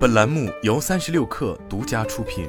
[0.00, 2.48] 本栏目由三十六氪独家出品。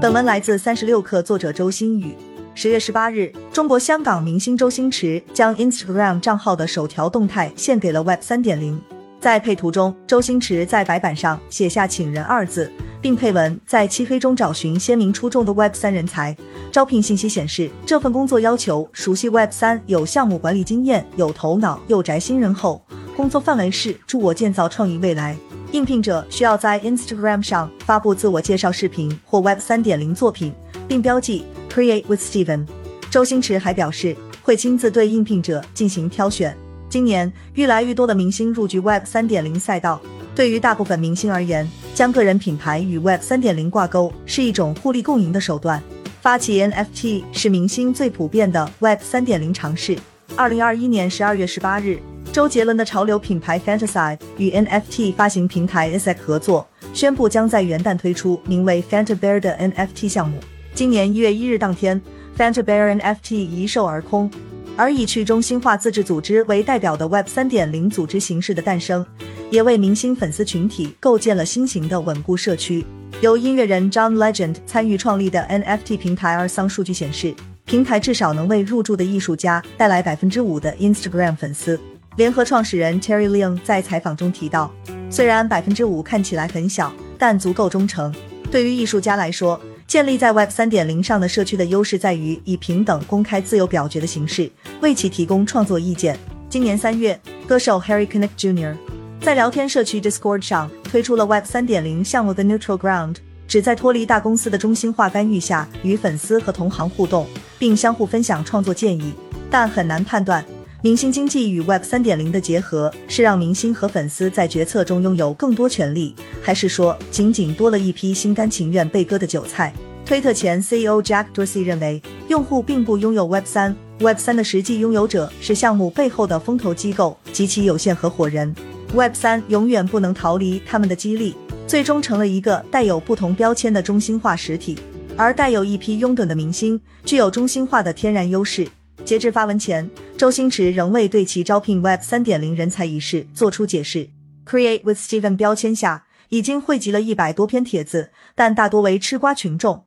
[0.00, 2.16] 本文来自三十六氪，作者周新宇。
[2.54, 8.80] 十月十八日，中国香港明星周星驰将 Instagram 账号的首条动态献给了 Web 三点零。
[9.20, 16.34] 在配图中，周星驰在白板上写下“请人”二字，并配文：“在漆黑中找寻鲜明出众的 Web 三人才。”
[16.72, 22.84] 招聘信息显示，这份工作要求熟悉 Web 三、有项目管理经验、有头脑、又宅心仁厚。
[23.16, 25.36] 工作范围是助我建造创意未来。
[25.72, 30.52] 应聘者需要在 Instagram 上发布自我介绍视频或 Web 三点零作品，
[30.86, 32.66] 并标记 Create with Steven。
[33.10, 36.56] 周星驰还表示，会亲自对应聘者进行挑选。
[36.88, 40.00] 今年，越来越多的明星入局 Web 三点零赛道。
[40.34, 45.82] 对于大部分明星而言，将个人品牌与 Web 三点零挂钩是一种互利共赢的手段。
[46.20, 49.96] 发起 NFT 是明星最普遍的 Web 三点零尝试。
[50.36, 52.00] 二零二一年十二月十八日，
[52.32, 60.38] 周杰伦的潮流品牌 Fantasy 与 NFT 发行平台 Isaac 合作，宣布将在元旦推出名为 Fanta Bear 的 NFT 项目。
[60.74, 62.00] 今年一月一日当天
[62.36, 64.30] ，Fanta Bear NFT 一售而空。
[64.76, 69.06] 而以去中心化自治组织为代表的 Web 三点零组织形式的诞生，
[69.48, 72.84] 也为明星粉丝群体构建了新型的稳固社区。
[73.20, 77.32] 由音乐人 John Legend 参与创立的 NFT 平台二桑数据显示，
[77.64, 81.78] 平台至少能为入驻的艺术家带来百分之五的 Instagram 粉丝。
[82.16, 84.72] 联合创始人 Terry Leung 在采访中提到，
[85.10, 88.14] 虽然百分之五看起来很小，但足够忠诚。
[88.52, 94.48] 对于艺术家来说，建立在 Web 三点零上的社区的优势在于以平等、公开、自由表决的形式
[94.80, 96.16] 为其提供创作意见。
[96.48, 98.76] 今年三月，歌手 Harry Connick Jr.
[99.20, 103.16] 在聊天社区 Discord 上推出了 Web 三点零项目的 Neutral Ground，
[103.48, 107.26] 旨在脱离大公司的中心化干预下，与粉丝和同行互动，
[107.58, 109.12] 并相互分享创作建议。
[109.50, 110.44] 但很难判断。
[110.84, 119.72] 明星经济与 Web 三点零的结合是让明星和粉丝在决策中拥有更多权利，还是说仅仅多了一批心甘情愿被割的韭菜？
[120.04, 128.54] 推特前 CEO Jack Dorsey 认为，用户并不拥有 Web 三，Web 三的实际拥有者是项目背后的风投机构及其有限合伙人。
[128.92, 131.34] Web 三永远不能逃离他们的激励，
[131.66, 134.78] 最终成了一个带有不同标签的中心化实体，
[135.16, 138.68] 而带有一批拥趸的明星具有中心化的天然优势。
[139.02, 144.08] 截至发文前，周星驰仍未对其招聘 Web 三点零人才一事做出解释。
[144.46, 149.86] Create with Steven 标签下已经汇集了一百多篇帖子，但大多为吃瓜群众。